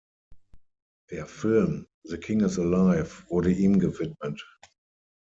Der 1.11 1.27
Film 1.27 1.85
"The 2.05 2.17
King 2.17 2.39
Is 2.39 2.57
Alive" 2.57 3.23
wurde 3.29 3.51
ihm 3.51 3.77
gewidmet. 3.77 4.43